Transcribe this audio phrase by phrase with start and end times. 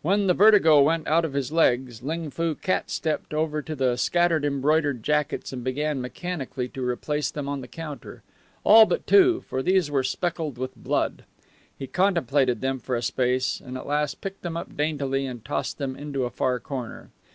[0.00, 3.96] When the vertigo went out of his legs, Ling Foo cat stepped over to the
[3.96, 8.22] scattered embroidered jackets and began mechanically to replace them on the counter
[8.64, 11.24] all but two, for these were speckled with blood.
[11.78, 15.76] He contemplated them for a space, and at last picked them up daintily and tossed
[15.76, 17.10] them into a far corner.